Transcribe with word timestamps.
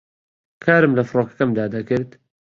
کارم 0.63 0.91
لە 0.97 1.03
فڕۆکەکەمدا 1.09 1.65
دەکرد 1.75 2.09